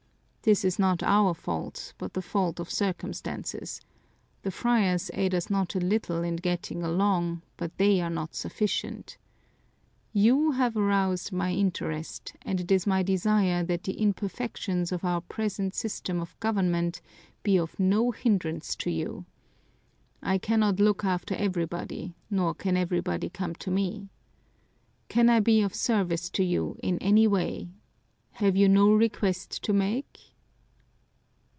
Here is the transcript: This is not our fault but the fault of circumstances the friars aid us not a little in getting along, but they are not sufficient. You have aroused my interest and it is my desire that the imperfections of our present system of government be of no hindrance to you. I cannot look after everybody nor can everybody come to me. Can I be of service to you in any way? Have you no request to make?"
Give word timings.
This 0.43 0.65
is 0.65 0.79
not 0.79 1.03
our 1.03 1.35
fault 1.35 1.93
but 1.99 2.13
the 2.15 2.21
fault 2.23 2.59
of 2.59 2.67
circumstances 2.67 3.79
the 4.41 4.49
friars 4.49 5.11
aid 5.13 5.35
us 5.35 5.51
not 5.51 5.75
a 5.75 5.79
little 5.79 6.23
in 6.23 6.37
getting 6.37 6.81
along, 6.81 7.43
but 7.57 7.77
they 7.77 8.01
are 8.01 8.09
not 8.09 8.33
sufficient. 8.33 9.19
You 10.13 10.53
have 10.53 10.75
aroused 10.75 11.31
my 11.31 11.51
interest 11.51 12.33
and 12.41 12.59
it 12.59 12.71
is 12.71 12.87
my 12.87 13.03
desire 13.03 13.63
that 13.65 13.83
the 13.83 13.93
imperfections 14.01 14.91
of 14.91 15.05
our 15.05 15.21
present 15.21 15.75
system 15.75 16.19
of 16.19 16.39
government 16.39 17.01
be 17.43 17.55
of 17.59 17.79
no 17.79 18.09
hindrance 18.09 18.75
to 18.77 18.89
you. 18.89 19.25
I 20.23 20.39
cannot 20.39 20.79
look 20.79 21.05
after 21.05 21.35
everybody 21.35 22.15
nor 22.31 22.55
can 22.55 22.75
everybody 22.75 23.29
come 23.29 23.53
to 23.61 23.69
me. 23.69 24.09
Can 25.07 25.29
I 25.29 25.39
be 25.39 25.61
of 25.61 25.75
service 25.75 26.31
to 26.31 26.43
you 26.43 26.79
in 26.81 26.97
any 26.97 27.27
way? 27.27 27.69
Have 28.31 28.55
you 28.55 28.67
no 28.67 28.91
request 28.91 29.61
to 29.65 29.71
make?" 29.73 30.17